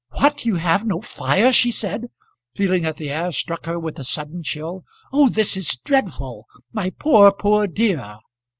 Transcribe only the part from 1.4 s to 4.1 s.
she said, feeling that the air struck her with a